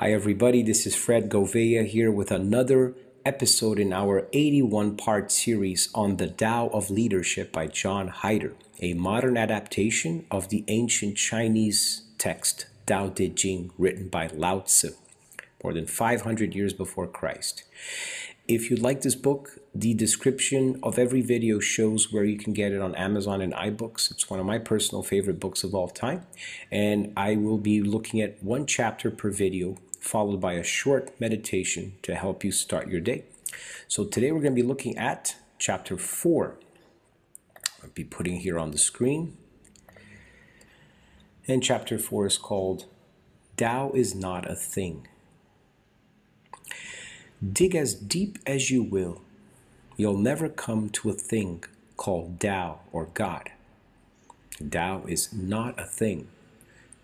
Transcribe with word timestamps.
Hi, 0.00 0.14
everybody. 0.14 0.62
This 0.62 0.86
is 0.86 0.96
Fred 0.96 1.28
Govea 1.28 1.84
here 1.84 2.10
with 2.10 2.30
another 2.30 2.94
episode 3.26 3.78
in 3.78 3.92
our 3.92 4.28
81 4.32 4.96
part 4.96 5.30
series 5.30 5.90
on 5.94 6.16
the 6.16 6.26
Tao 6.26 6.68
of 6.68 6.88
Leadership 6.88 7.52
by 7.52 7.66
John 7.66 8.08
Heider, 8.08 8.54
a 8.80 8.94
modern 8.94 9.36
adaptation 9.36 10.24
of 10.30 10.48
the 10.48 10.64
ancient 10.68 11.18
Chinese 11.18 12.04
text 12.16 12.64
Tao 12.86 13.10
Te 13.10 13.28
Ching, 13.28 13.72
written 13.76 14.08
by 14.08 14.28
Lao 14.28 14.60
Tzu 14.60 14.92
more 15.62 15.72
than 15.72 15.86
500 15.86 16.54
years 16.54 16.72
before 16.72 17.06
Christ. 17.06 17.64
If 18.48 18.70
you'd 18.70 18.80
like 18.80 19.02
this 19.02 19.14
book, 19.14 19.58
the 19.74 19.94
description 19.94 20.80
of 20.82 20.98
every 20.98 21.20
video 21.20 21.60
shows 21.60 22.12
where 22.12 22.24
you 22.24 22.36
can 22.36 22.52
get 22.52 22.72
it 22.72 22.80
on 22.80 22.94
Amazon 22.96 23.40
and 23.40 23.52
iBooks. 23.52 24.10
It's 24.10 24.28
one 24.28 24.40
of 24.40 24.46
my 24.46 24.58
personal 24.58 25.02
favorite 25.02 25.38
books 25.38 25.62
of 25.62 25.74
all 25.74 25.88
time. 25.88 26.26
And 26.70 27.12
I 27.16 27.36
will 27.36 27.58
be 27.58 27.80
looking 27.80 28.20
at 28.20 28.42
one 28.42 28.66
chapter 28.66 29.10
per 29.10 29.30
video, 29.30 29.76
followed 30.00 30.40
by 30.40 30.54
a 30.54 30.64
short 30.64 31.12
meditation 31.20 31.92
to 32.02 32.14
help 32.14 32.42
you 32.42 32.50
start 32.50 32.88
your 32.88 33.00
day. 33.00 33.24
So 33.86 34.04
today 34.04 34.32
we're 34.32 34.40
going 34.40 34.56
to 34.56 34.62
be 34.62 34.66
looking 34.66 34.96
at 34.96 35.36
chapter 35.58 35.96
4. 35.96 36.56
I'll 37.82 37.90
be 37.90 38.04
putting 38.04 38.40
here 38.40 38.58
on 38.58 38.70
the 38.70 38.78
screen. 38.78 39.36
And 41.46 41.62
chapter 41.62 41.98
4 41.98 42.26
is 42.26 42.38
called 42.38 42.86
Tao 43.56 43.92
is 43.94 44.14
not 44.14 44.50
a 44.50 44.54
thing. 44.54 45.06
Dig 47.52 47.74
as 47.74 47.94
deep 47.94 48.38
as 48.46 48.70
you 48.70 48.82
will, 48.82 49.20
you'll 49.96 50.18
never 50.18 50.48
come 50.48 50.88
to 50.90 51.10
a 51.10 51.14
thing 51.14 51.64
called 51.96 52.40
Tao 52.40 52.80
or 52.92 53.06
God. 53.12 53.50
Tao 54.70 55.02
is 55.06 55.32
not 55.32 55.78
a 55.78 55.84
thing. 55.84 56.28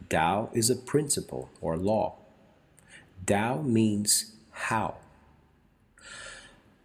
Tao 0.09 0.51
is 0.53 0.71
a 0.71 0.77
principle 0.77 1.51
or 1.61 1.77
law. 1.77 2.17
Tao 3.27 3.61
means 3.63 4.33
how. 4.53 4.95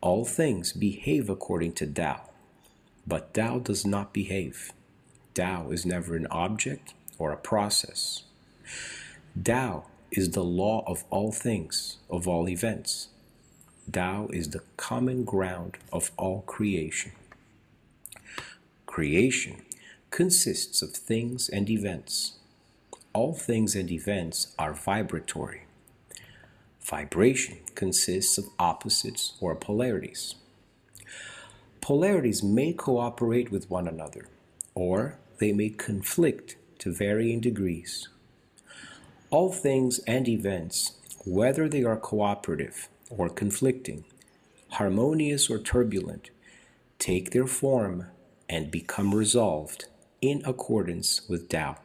All 0.01 0.25
things 0.25 0.73
behave 0.73 1.29
according 1.29 1.73
to 1.73 1.85
Tao, 1.85 2.29
but 3.05 3.35
Tao 3.35 3.59
does 3.59 3.85
not 3.85 4.11
behave. 4.11 4.71
Tao 5.35 5.69
is 5.69 5.85
never 5.85 6.15
an 6.15 6.25
object 6.31 6.95
or 7.19 7.31
a 7.31 7.37
process. 7.37 8.23
Tao 9.43 9.85
is 10.09 10.31
the 10.31 10.43
law 10.43 10.83
of 10.87 11.03
all 11.11 11.31
things, 11.31 11.97
of 12.09 12.27
all 12.27 12.49
events. 12.49 13.09
Tao 13.91 14.27
is 14.33 14.49
the 14.49 14.63
common 14.77 15.23
ground 15.23 15.77
of 15.93 16.09
all 16.17 16.41
creation. 16.47 17.11
Creation 18.87 19.61
consists 20.09 20.81
of 20.81 20.91
things 20.91 21.49
and 21.49 21.69
events. 21.69 22.39
All 23.13 23.35
things 23.35 23.75
and 23.75 23.91
events 23.91 24.55
are 24.57 24.73
vibratory. 24.73 25.65
Vibration 26.83 27.59
consists 27.75 28.37
of 28.37 28.49
opposites 28.59 29.33
or 29.39 29.55
polarities. 29.55 30.35
Polarities 31.79 32.43
may 32.43 32.73
cooperate 32.73 33.51
with 33.51 33.69
one 33.69 33.87
another, 33.87 34.27
or 34.75 35.17
they 35.39 35.53
may 35.53 35.69
conflict 35.69 36.55
to 36.79 36.91
varying 36.91 37.39
degrees. 37.39 38.09
All 39.29 39.51
things 39.51 39.99
and 39.99 40.27
events, 40.27 40.93
whether 41.25 41.69
they 41.69 41.83
are 41.83 41.97
cooperative 41.97 42.89
or 43.09 43.29
conflicting, 43.29 44.03
harmonious 44.71 45.49
or 45.49 45.59
turbulent, 45.59 46.29
take 46.99 47.31
their 47.31 47.47
form 47.47 48.07
and 48.49 48.69
become 48.69 49.15
resolved 49.15 49.85
in 50.21 50.41
accordance 50.45 51.27
with 51.29 51.49
Tao. 51.49 51.77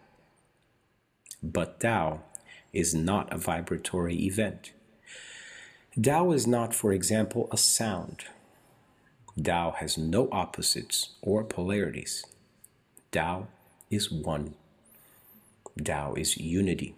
But 1.43 1.81
Tao 1.81 2.23
is 2.73 2.95
not 2.95 3.33
a 3.33 3.39
vibratory 3.39 4.17
event. 4.25 4.73
Tao 6.01 6.33
is 6.33 6.47
not, 6.47 6.75
for 6.75 6.93
example, 6.93 7.49
a 7.51 7.57
sound. 7.57 8.25
Tao 9.43 9.73
has 9.73 9.97
no 9.97 10.29
opposites 10.31 11.11
or 11.23 11.45
polarities. 11.45 12.25
Tao 13.13 13.49
is 13.91 14.11
one. 14.11 14.55
Tao 15.83 16.15
is 16.15 16.37
unity. 16.37 16.95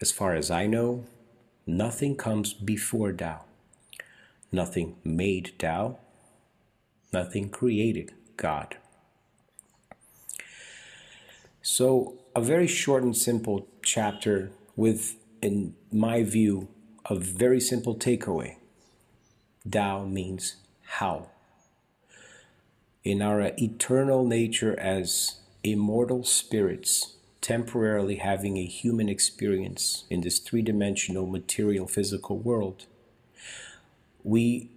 As 0.00 0.10
far 0.10 0.34
as 0.34 0.50
I 0.50 0.66
know, 0.66 1.04
Nothing 1.66 2.14
comes 2.16 2.52
before 2.52 3.12
Tao. 3.12 3.40
Nothing 4.52 4.96
made 5.02 5.52
Tao. 5.58 5.98
Nothing 7.12 7.48
created 7.48 8.12
God. 8.36 8.76
So, 11.62 12.18
a 12.36 12.42
very 12.42 12.66
short 12.66 13.02
and 13.02 13.16
simple 13.16 13.66
chapter 13.82 14.50
with, 14.76 15.16
in 15.40 15.74
my 15.90 16.22
view, 16.22 16.68
a 17.06 17.14
very 17.14 17.60
simple 17.60 17.94
takeaway. 17.94 18.56
Tao 19.70 20.04
means 20.04 20.56
how. 20.84 21.28
In 23.02 23.20
our 23.20 23.52
eternal 23.58 24.24
nature 24.24 24.78
as 24.78 25.40
immortal 25.62 26.24
spirits, 26.24 27.16
temporarily 27.42 28.16
having 28.16 28.56
a 28.56 28.64
human 28.64 29.10
experience 29.10 30.04
in 30.08 30.22
this 30.22 30.38
three 30.38 30.62
dimensional 30.62 31.26
material 31.26 31.86
physical 31.86 32.38
world, 32.38 32.86
we 34.22 34.70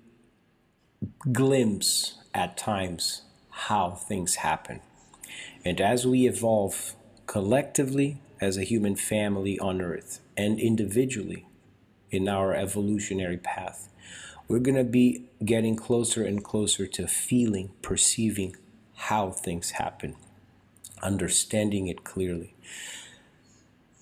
glimpse 1.32 2.18
at 2.34 2.58
times 2.58 3.22
how 3.50 3.92
things 3.92 4.36
happen. 4.36 4.82
And 5.64 5.80
as 5.80 6.06
we 6.06 6.28
evolve 6.28 6.94
collectively 7.26 8.18
as 8.42 8.58
a 8.58 8.64
human 8.64 8.98
family 8.98 9.58
on 9.60 9.82
earth 9.82 10.20
and 10.36 10.60
individually 10.60 11.47
in 12.12 12.28
our 12.28 12.53
evolutionary 12.53 13.38
path, 13.38 13.90
we're 14.47 14.59
going 14.59 14.78
to 14.78 14.84
be 14.84 15.25
getting 15.44 15.75
closer 15.75 16.23
and 16.23 16.44
closer 16.44 16.88
to 16.88 17.07
feeling, 17.07 17.72
perceiving 17.81 18.56
how 18.95 19.31
things 19.31 19.72
happen 19.72 20.16
understanding 21.01 21.88
it 21.88 22.03
clearly. 22.03 22.53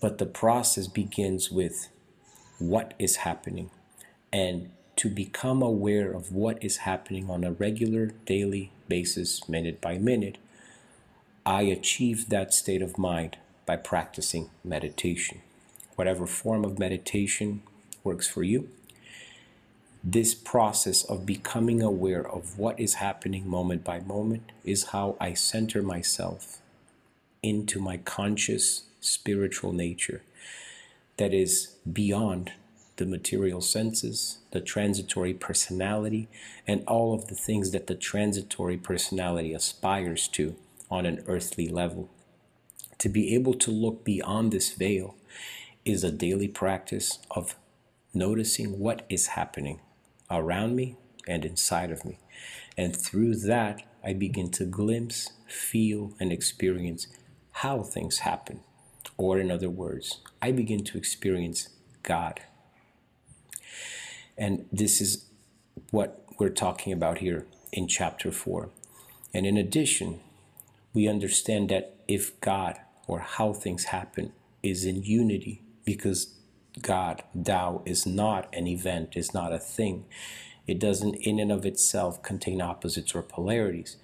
But 0.01 0.17
the 0.17 0.25
process 0.25 0.87
begins 0.87 1.51
with 1.51 1.89
what 2.59 2.93
is 2.99 3.17
happening 3.17 3.69
and 4.31 4.69
to 4.97 5.09
become 5.09 5.61
aware 5.61 6.11
of 6.11 6.31
what 6.31 6.63
is 6.63 6.77
happening 6.77 7.29
on 7.29 7.43
a 7.43 7.51
regular 7.51 8.11
daily 8.25 8.71
basis, 8.87 9.47
minute 9.49 9.81
by 9.81 9.97
minute. 9.97 10.37
I 11.45 11.63
achieve 11.63 12.29
that 12.29 12.53
state 12.53 12.81
of 12.81 12.97
mind 12.97 13.37
by 13.65 13.77
practicing 13.77 14.49
meditation. 14.63 15.41
Whatever 15.95 16.25
form 16.25 16.63
of 16.63 16.79
meditation 16.79 17.63
works 18.05 18.27
for 18.27 18.43
you, 18.43 18.69
this 20.03 20.35
process 20.35 21.03
of 21.03 21.25
becoming 21.25 21.81
aware 21.81 22.25
of 22.25 22.59
what 22.59 22.79
is 22.79 22.95
happening 22.95 23.49
moment 23.49 23.83
by 23.83 23.99
moment 23.99 24.51
is 24.63 24.85
how 24.85 25.17
I 25.19 25.33
center 25.33 25.81
myself 25.81 26.61
into 27.41 27.79
my 27.79 27.97
conscious 27.97 28.83
spiritual 29.01 29.73
nature 29.73 30.21
that 31.17 31.33
is 31.33 31.75
beyond 31.91 32.51
the 32.97 33.05
material 33.05 33.61
senses, 33.61 34.37
the 34.51 34.61
transitory 34.61 35.33
personality, 35.33 36.27
and 36.67 36.83
all 36.87 37.13
of 37.13 37.27
the 37.27 37.35
things 37.35 37.71
that 37.71 37.87
the 37.87 37.95
transitory 37.95 38.77
personality 38.77 39.53
aspires 39.53 40.27
to 40.29 40.55
on 40.89 41.05
an 41.05 41.23
earthly 41.27 41.67
level. 41.67 42.09
To 42.99 43.09
be 43.09 43.33
able 43.33 43.55
to 43.55 43.71
look 43.71 44.03
beyond 44.03 44.51
this 44.51 44.71
veil 44.71 45.15
is 45.83 46.03
a 46.03 46.11
daily 46.11 46.47
practice 46.47 47.19
of 47.31 47.55
noticing 48.15 48.79
what 48.79 49.05
is 49.09 49.27
happening 49.27 49.81
around 50.31 50.75
me 50.75 50.95
and 51.27 51.45
inside 51.45 51.91
of 51.91 52.05
me. 52.05 52.19
And 52.77 52.95
through 52.95 53.35
that, 53.37 53.83
I 54.03 54.13
begin 54.13 54.51
to 54.51 54.65
glimpse, 54.65 55.31
feel, 55.47 56.13
and 56.19 56.31
experience 56.31 57.07
how 57.51 57.83
things 57.83 58.19
happen. 58.19 58.61
Or, 59.17 59.39
in 59.39 59.49
other 59.49 59.69
words, 59.69 60.19
I 60.41 60.51
begin 60.51 60.83
to 60.85 60.97
experience 60.97 61.69
God. 62.03 62.41
And 64.37 64.65
this 64.71 64.99
is 64.99 65.25
what 65.91 66.25
we're 66.37 66.49
talking 66.49 66.91
about 66.91 67.19
here 67.19 67.45
in 67.71 67.87
chapter 67.87 68.31
4. 68.31 68.69
And 69.33 69.45
in 69.45 69.57
addition, 69.57 70.19
we 70.93 71.07
understand 71.07 71.69
that 71.69 71.95
if 72.07 72.39
God 72.41 72.79
or 73.07 73.19
how 73.19 73.53
things 73.53 73.85
happen 73.85 74.33
is 74.61 74.85
in 74.85 75.03
unity, 75.03 75.61
because 75.85 76.35
God, 76.81 77.23
Tao, 77.41 77.81
is 77.85 78.05
not 78.05 78.53
an 78.53 78.67
event, 78.67 79.15
is 79.15 79.33
not 79.33 79.53
a 79.53 79.59
thing, 79.59 80.05
it 80.67 80.79
doesn't 80.79 81.15
in 81.15 81.39
and 81.39 81.51
of 81.51 81.65
itself 81.65 82.23
contain 82.23 82.61
opposites 82.61 83.13
or 83.13 83.21
polarities, 83.21 83.97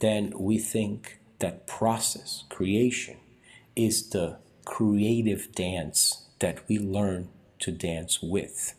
then 0.00 0.32
we 0.36 0.58
think 0.58 1.18
that 1.38 1.66
process, 1.66 2.44
creation, 2.48 3.16
is 3.76 4.10
the 4.10 4.36
creative 4.64 5.52
dance 5.54 6.26
that 6.40 6.68
we 6.68 6.78
learn 6.78 7.28
to 7.60 7.70
dance 7.70 8.20
with, 8.22 8.74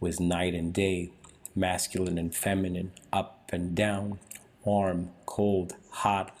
with 0.00 0.20
night 0.20 0.54
and 0.54 0.74
day, 0.74 1.10
masculine 1.54 2.18
and 2.18 2.34
feminine, 2.34 2.92
up 3.12 3.48
and 3.52 3.74
down, 3.74 4.18
warm, 4.64 5.10
cold, 5.24 5.74
hot, 5.90 6.36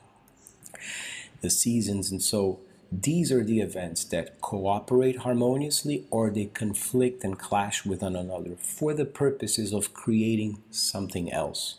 the 1.40 1.50
seasons. 1.50 2.10
And 2.10 2.22
so 2.22 2.60
these 2.90 3.32
are 3.32 3.42
the 3.42 3.60
events 3.60 4.04
that 4.04 4.40
cooperate 4.40 5.18
harmoniously 5.18 6.06
or 6.10 6.30
they 6.30 6.46
conflict 6.46 7.24
and 7.24 7.38
clash 7.38 7.84
with 7.84 8.02
one 8.02 8.14
another 8.14 8.56
for 8.56 8.94
the 8.94 9.04
purposes 9.04 9.72
of 9.72 9.92
creating 9.92 10.62
something 10.70 11.32
else. 11.32 11.78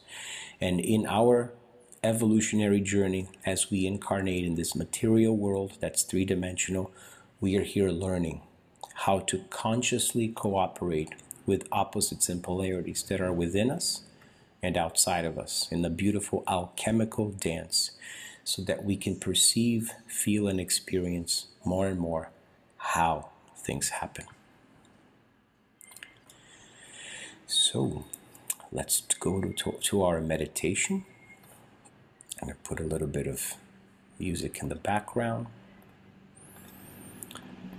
And 0.60 0.80
in 0.80 1.06
our 1.08 1.54
evolutionary 2.04 2.82
journey, 2.82 3.28
as 3.46 3.72
we 3.72 3.86
incarnate 3.86 4.46
in 4.46 4.56
this 4.56 4.76
material 4.76 5.36
world 5.36 5.78
that's 5.80 6.04
three 6.04 6.26
dimensional, 6.26 6.92
we 7.40 7.56
are 7.56 7.64
here 7.64 7.90
learning 7.90 8.42
how 9.06 9.20
to 9.20 9.40
consciously 9.50 10.28
cooperate 10.28 11.14
with 11.46 11.68
opposites 11.72 12.28
and 12.28 12.44
polarities 12.44 13.04
that 13.04 13.22
are 13.22 13.32
within 13.32 13.72
us 13.72 14.02
and 14.62 14.76
outside 14.76 15.24
of 15.24 15.38
us 15.38 15.68
in 15.72 15.84
the 15.84 15.90
beautiful 15.90 16.44
alchemical 16.48 17.30
dance 17.30 17.92
so 18.48 18.62
that 18.62 18.86
we 18.86 18.96
can 18.96 19.14
perceive, 19.14 19.92
feel, 20.08 20.48
and 20.48 20.58
experience 20.58 21.48
more 21.66 21.86
and 21.86 22.00
more 22.00 22.30
how 22.78 23.28
things 23.58 23.90
happen. 23.90 24.24
So 27.46 28.06
let's 28.72 29.02
go 29.20 29.42
to, 29.42 29.52
to, 29.52 29.72
to 29.74 30.02
our 30.02 30.22
meditation. 30.22 31.04
I'm 32.42 32.48
going 32.48 32.58
to 32.58 32.70
put 32.70 32.80
a 32.80 32.86
little 32.86 33.10
bit 33.10 33.28
of 33.28 33.56
music 34.18 34.60
in 34.62 34.70
the 34.70 34.76
background. 34.76 35.48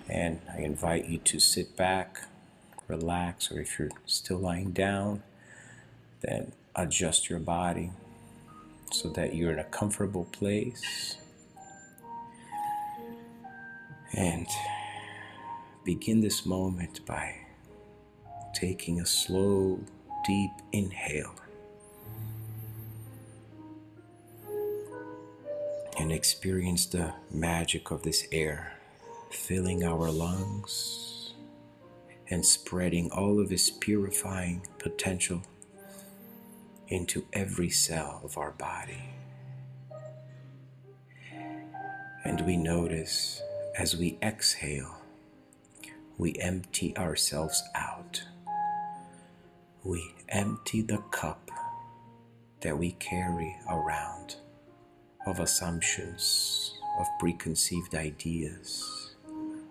And 0.06 0.42
I 0.54 0.58
invite 0.58 1.06
you 1.06 1.16
to 1.16 1.40
sit 1.40 1.76
back, 1.76 2.24
relax, 2.88 3.50
or 3.50 3.58
if 3.58 3.78
you're 3.78 3.88
still 4.04 4.38
lying 4.38 4.72
down, 4.72 5.22
then 6.20 6.52
adjust 6.76 7.30
your 7.30 7.38
body 7.38 7.92
so 8.92 9.08
that 9.10 9.34
you're 9.34 9.52
in 9.52 9.58
a 9.58 9.64
comfortable 9.64 10.24
place. 10.26 11.16
And 14.14 14.46
begin 15.84 16.20
this 16.20 16.44
moment 16.46 17.04
by 17.06 17.34
taking 18.54 19.00
a 19.00 19.06
slow, 19.06 19.80
deep 20.26 20.50
inhale. 20.72 21.34
And 25.98 26.12
experience 26.12 26.86
the 26.86 27.12
magic 27.30 27.90
of 27.90 28.02
this 28.02 28.26
air 28.32 28.72
filling 29.30 29.84
our 29.84 30.10
lungs 30.10 31.34
and 32.30 32.44
spreading 32.44 33.10
all 33.10 33.40
of 33.40 33.52
its 33.52 33.70
purifying 33.70 34.66
potential 34.78 35.42
into 36.88 37.24
every 37.32 37.70
cell 37.70 38.20
of 38.24 38.36
our 38.38 38.52
body. 38.52 39.02
And 42.24 42.40
we 42.42 42.56
notice 42.56 43.42
as 43.76 43.96
we 43.96 44.18
exhale, 44.22 44.96
we 46.16 46.34
empty 46.40 46.96
ourselves 46.96 47.62
out. 47.74 48.22
We 49.84 50.14
empty 50.28 50.82
the 50.82 50.98
cup 51.10 51.50
that 52.60 52.76
we 52.76 52.92
carry 52.92 53.56
around 53.70 54.36
of 55.26 55.38
assumptions, 55.40 56.74
of 56.98 57.06
preconceived 57.20 57.94
ideas, 57.94 59.14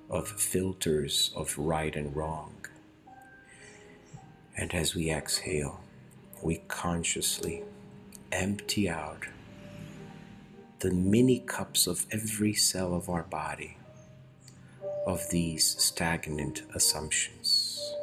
of 0.10 0.28
filters 0.28 1.32
of 1.36 1.58
right 1.58 1.96
and 1.96 2.16
wrong. 2.16 2.54
And 4.56 4.74
as 4.74 4.96
we 4.96 5.12
exhale, 5.12 5.82
we 6.42 6.62
consciously 6.68 7.64
empty 8.32 8.90
out 8.90 9.26
the 10.80 10.92
mini 10.92 11.40
cups 11.40 11.88
of 11.88 12.06
every 12.12 12.54
cell 12.54 12.94
of 12.94 13.10
our 13.10 13.24
body 13.24 13.78
of 15.06 15.30
these 15.30 15.76
stagnant 15.82 16.62
assumptions 16.76 17.94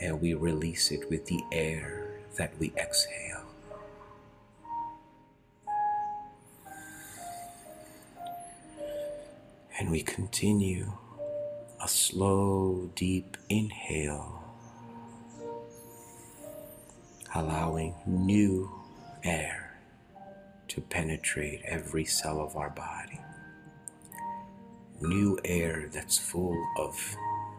and 0.00 0.20
we 0.20 0.34
release 0.34 0.90
it 0.90 1.08
with 1.08 1.26
the 1.26 1.42
air 1.52 2.08
that 2.36 2.52
we 2.58 2.72
exhale. 2.76 3.42
And 9.78 9.90
we 9.90 10.02
continue 10.02 10.92
a 11.82 11.88
slow, 11.88 12.90
deep 12.94 13.36
inhale 13.48 14.43
allowing 17.34 17.94
new 18.06 18.70
air 19.24 19.76
to 20.68 20.80
penetrate 20.80 21.60
every 21.64 22.04
cell 22.04 22.40
of 22.40 22.56
our 22.56 22.70
body. 22.70 23.18
New 25.00 25.38
air 25.44 25.88
that's 25.92 26.16
full 26.16 26.56
of 26.78 27.16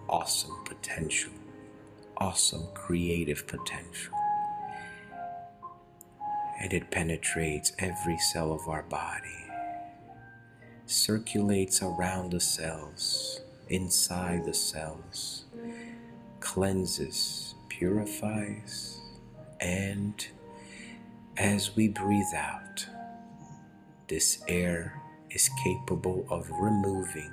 awesome 0.07 0.63
potential, 0.63 1.33
awesome 2.17 2.67
creative 2.73 3.45
potential. 3.47 4.13
And 6.61 6.71
it 6.71 6.89
penetrates 6.89 7.73
every 7.77 8.17
cell 8.17 8.53
of 8.53 8.69
our 8.69 8.83
body, 8.83 9.45
circulates 10.85 11.83
around 11.83 12.31
the 12.31 12.39
cells, 12.39 13.41
inside 13.67 14.45
the 14.45 14.53
cells, 14.53 15.43
cleanses, 16.39 17.55
purifies, 17.67 18.94
and 19.59 20.27
as 21.37 21.75
we 21.75 21.87
breathe 21.87 22.33
out, 22.35 22.85
this 24.07 24.43
air 24.47 25.01
is 25.29 25.49
capable 25.63 26.25
of 26.29 26.49
removing 26.51 27.31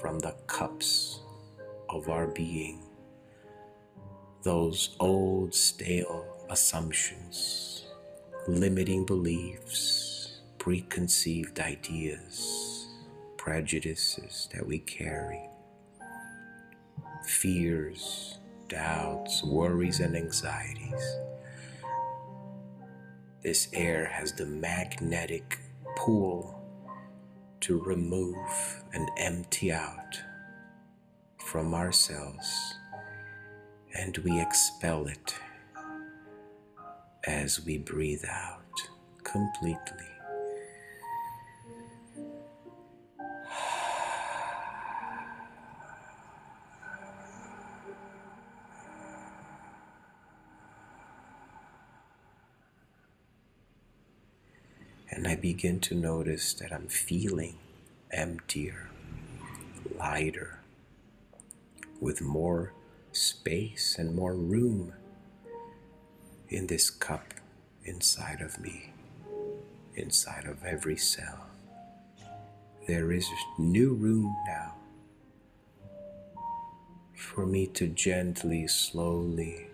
from 0.00 0.18
the 0.20 0.34
cups 0.46 1.20
of 1.88 2.08
our 2.08 2.26
being 2.26 2.82
those 4.42 4.96
old, 5.00 5.52
stale 5.52 6.24
assumptions, 6.48 7.86
limiting 8.46 9.04
beliefs, 9.04 10.40
preconceived 10.58 11.58
ideas, 11.60 12.86
prejudices 13.36 14.48
that 14.54 14.66
we 14.66 14.78
carry, 14.78 15.42
fears, 17.26 18.38
doubts, 18.68 19.42
worries, 19.42 20.00
and 20.00 20.16
anxieties. 20.16 21.16
This 23.42 23.68
air 23.72 24.04
has 24.06 24.32
the 24.32 24.46
magnetic 24.46 25.58
pull 25.96 26.54
to 27.60 27.80
remove 27.82 28.84
and 28.92 29.08
empty 29.16 29.72
out 29.72 30.20
from 31.38 31.74
ourselves, 31.74 32.74
and 33.94 34.16
we 34.18 34.40
expel 34.40 35.06
it 35.06 35.34
as 37.26 37.64
we 37.64 37.78
breathe 37.78 38.24
out 38.28 38.62
completely. 39.24 40.17
And 55.18 55.26
I 55.26 55.34
begin 55.34 55.80
to 55.80 55.96
notice 55.96 56.54
that 56.54 56.72
I'm 56.72 56.86
feeling 56.86 57.56
emptier, 58.12 58.88
lighter, 59.98 60.60
with 62.00 62.22
more 62.22 62.72
space 63.10 63.96
and 63.98 64.14
more 64.14 64.36
room 64.36 64.92
in 66.48 66.68
this 66.68 66.88
cup 66.88 67.34
inside 67.82 68.40
of 68.40 68.60
me, 68.60 68.92
inside 69.96 70.44
of 70.44 70.62
every 70.64 70.96
cell. 70.96 71.46
There 72.86 73.10
is 73.10 73.28
new 73.58 73.94
room 73.94 74.36
now 74.46 74.76
for 77.16 77.44
me 77.44 77.66
to 77.66 77.88
gently, 77.88 78.68
slowly 78.68 79.66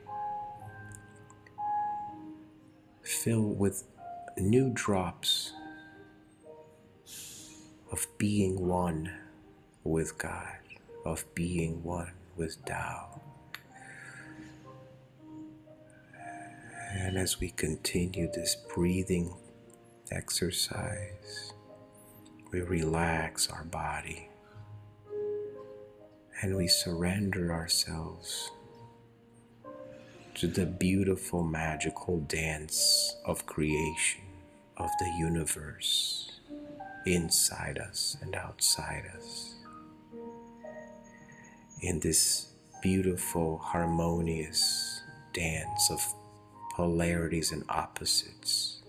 fill 3.02 3.42
with 3.42 3.84
new 4.40 4.70
drops 4.74 5.52
of 7.92 8.06
being 8.18 8.66
one 8.66 9.12
with 9.84 10.18
God, 10.18 10.58
of 11.04 11.24
being 11.34 11.82
one 11.84 12.10
with 12.36 12.64
Tao. 12.64 13.20
And 16.92 17.16
as 17.16 17.38
we 17.38 17.50
continue 17.50 18.30
this 18.32 18.56
breathing 18.74 19.34
exercise, 20.10 21.52
we 22.50 22.60
relax 22.60 23.48
our 23.48 23.64
body 23.64 24.28
and 26.42 26.56
we 26.56 26.66
surrender 26.66 27.52
ourselves 27.52 28.50
to 30.34 30.48
the 30.48 30.66
beautiful 30.66 31.44
magical 31.44 32.18
dance 32.20 33.16
of 33.24 33.46
creation 33.46 34.23
of 34.76 34.90
the 34.98 35.10
universe 35.18 36.40
inside 37.06 37.78
us 37.78 38.16
and 38.22 38.34
outside 38.34 39.04
us. 39.16 39.54
In 41.80 42.00
this 42.00 42.48
beautiful, 42.82 43.58
harmonious 43.58 45.02
dance 45.32 45.90
of 45.90 46.00
polarities 46.74 47.52
and 47.52 47.62
opposites, 47.68 48.82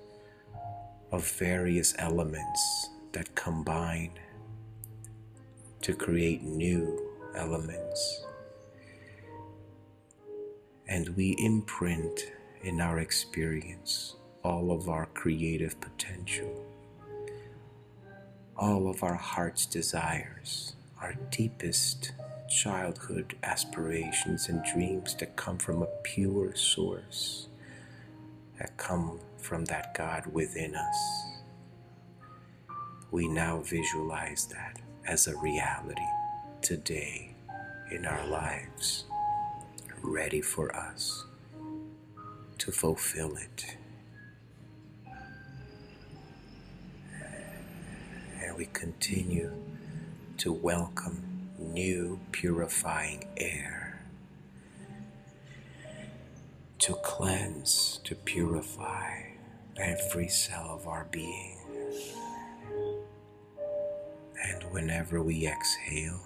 of 1.12 1.28
various 1.32 1.94
elements 2.00 2.90
that 3.12 3.36
combine 3.36 4.12
to 5.82 5.94
create 5.94 6.42
new 6.44 7.00
elements. 7.36 8.26
And 10.88 11.10
we 11.10 11.36
imprint 11.40 12.32
in 12.64 12.82
our 12.82 13.00
experience 13.00 14.16
all 14.46 14.70
of 14.70 14.88
our 14.90 15.08
creative 15.16 15.82
potential, 15.82 16.64
all 18.56 18.88
of 18.88 19.02
our 19.02 19.16
heart's 19.16 19.66
desires, 19.66 20.76
our 21.02 21.16
deepest 21.32 22.12
childhood 22.48 23.36
aspirations 23.42 24.48
and 24.48 24.64
dreams 24.64 25.16
that 25.16 25.36
come 25.36 25.58
from 25.58 25.82
a 25.82 25.88
pure 26.04 26.56
source, 26.56 27.48
that 28.60 28.78
come 28.78 29.20
from 29.40 29.66
that 29.66 29.96
God 29.96 30.28
within 30.28 30.76
us. 30.76 30.98
We 33.10 33.28
now 33.28 33.62
visualize 33.62 34.46
that 34.54 34.80
as 35.08 35.26
a 35.26 35.36
reality 35.38 36.12
today 36.62 37.34
in 37.90 38.06
our 38.06 38.28
lives, 38.28 39.06
ready 40.04 40.42
for 40.42 40.76
us 40.76 41.26
to 42.60 42.72
fulfill 42.72 43.38
it. 43.38 43.78
We 48.58 48.68
continue 48.68 49.52
to 50.38 50.54
welcome 50.54 51.50
new 51.60 52.20
purifying 52.32 53.26
air 53.36 54.00
to 56.80 56.94
cleanse, 57.04 58.00
to 58.06 58.16
purify 58.16 59.24
every 59.76 60.30
cell 60.30 60.70
of 60.70 60.88
our 60.88 61.06
being. 61.12 61.58
And 64.42 64.64
whenever 64.72 65.22
we 65.22 65.48
exhale, 65.48 66.22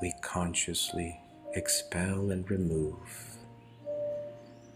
we 0.00 0.14
consciously 0.22 1.20
expel 1.54 2.30
and 2.30 2.50
remove 2.50 3.36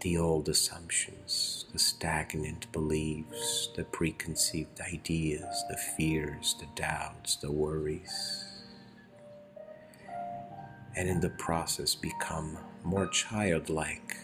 the 0.05 0.17
old 0.19 0.47
assumptions, 0.49 1.65
the 1.73 1.79
stagnant 1.79 2.71
beliefs, 2.71 3.69
the 3.75 3.83
preconceived 3.85 4.79
ideas, 4.79 5.63
the 5.67 5.77
fears, 5.97 6.55
the 6.59 6.67
doubts, 6.79 7.37
the 7.37 7.51
worries 7.51 8.45
and 10.95 11.09
in 11.09 11.19
the 11.19 11.29
process 11.31 11.95
become 11.95 12.55
more 12.83 13.07
childlike, 13.07 14.15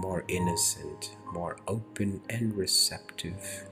more 0.00 0.24
innocent, 0.26 1.16
more 1.32 1.56
open 1.68 2.20
and 2.28 2.56
receptive 2.56 3.64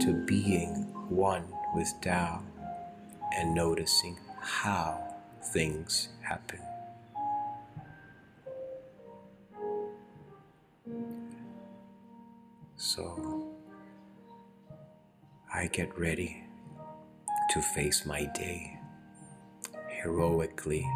to 0.00 0.12
being 0.26 0.74
one 1.08 1.44
with 1.76 1.92
Tao 2.02 2.42
and 3.36 3.54
noticing 3.54 4.18
how 4.40 5.14
things 5.42 6.08
happen. 6.22 6.60
So 12.96 13.52
I 15.52 15.66
get 15.66 15.98
ready 15.98 16.44
to 17.50 17.60
face 17.60 18.06
my 18.06 18.24
day 18.24 18.78
heroically, 19.86 20.88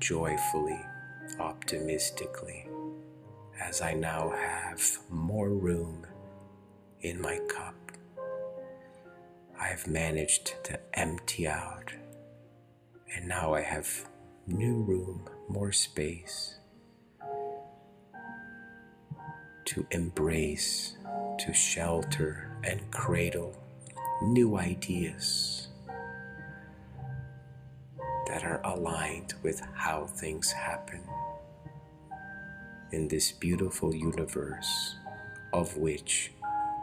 joyfully, 0.00 0.78
optimistically, 1.38 2.68
as 3.58 3.80
I 3.80 3.94
now 3.94 4.28
have 4.36 4.82
more 5.08 5.48
room 5.48 6.06
in 7.00 7.18
my 7.22 7.38
cup. 7.48 7.74
I've 9.58 9.86
managed 9.86 10.62
to 10.64 10.78
empty 10.92 11.48
out, 11.48 11.90
and 13.16 13.26
now 13.26 13.54
I 13.54 13.62
have 13.62 13.88
new 14.46 14.82
room, 14.82 15.26
more 15.48 15.72
space 15.72 16.59
to 19.66 19.86
embrace, 19.90 20.96
to 21.38 21.52
shelter, 21.52 22.50
and 22.64 22.90
cradle 22.90 23.56
new 24.22 24.56
ideas 24.56 25.68
that 28.26 28.44
are 28.44 28.60
aligned 28.64 29.34
with 29.42 29.60
how 29.74 30.06
things 30.06 30.52
happen 30.52 31.02
in 32.92 33.08
this 33.08 33.32
beautiful 33.32 33.94
universe 33.94 34.96
of 35.52 35.76
which 35.76 36.32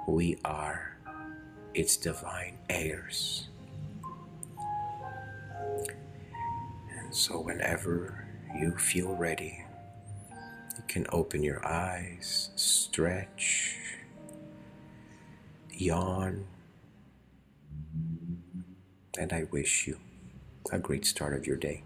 we 0.07 0.37
are 0.43 0.97
its 1.73 1.95
divine 1.97 2.57
heirs. 2.69 3.49
And 6.97 7.13
so, 7.13 7.39
whenever 7.39 8.27
you 8.59 8.71
feel 8.77 9.15
ready, 9.15 9.63
can 10.87 11.05
open 11.11 11.43
your 11.43 11.65
eyes, 11.65 12.49
stretch, 12.55 13.77
yawn, 15.71 16.45
and 19.17 19.33
I 19.33 19.43
wish 19.51 19.87
you 19.87 19.97
a 20.71 20.79
great 20.79 21.05
start 21.05 21.33
of 21.33 21.47
your 21.47 21.57
day. 21.57 21.83